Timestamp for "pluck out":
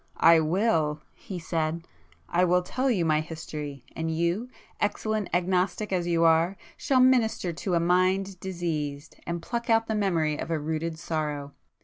9.43-9.85